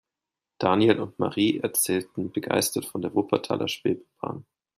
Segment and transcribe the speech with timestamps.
[0.57, 4.45] Daniel und Marie erzählten begeistert von der Wuppertaler Schwebebahn.